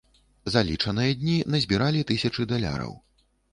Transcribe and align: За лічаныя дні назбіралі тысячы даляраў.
За 0.53 0.63
лічаныя 0.69 1.11
дні 1.19 1.35
назбіралі 1.57 2.01
тысячы 2.15 2.51
даляраў. 2.55 2.99